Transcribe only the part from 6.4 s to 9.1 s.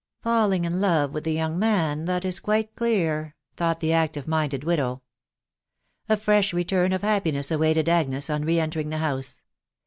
return of happiness awaited Agnea on re entering the